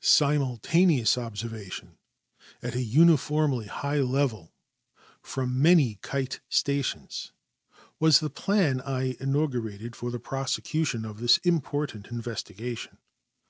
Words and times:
Simultaneous 0.00 1.18
observations 1.18 1.98
at 2.62 2.74
a 2.74 2.80
uniformly 2.82 3.66
high 3.66 3.98
level 4.00 4.50
from 5.20 5.60
many 5.60 5.96
kite 5.96 6.40
stations 6.48 7.32
was 8.00 8.20
the 8.20 8.30
plan 8.30 8.80
I 8.80 9.18
inaugurated 9.20 9.94
for 9.94 10.10
the 10.10 10.18
pros 10.18 10.56
ecution 10.56 11.04
of 11.06 11.20
this 11.20 11.36
important 11.44 12.06
investigation. 12.06 12.96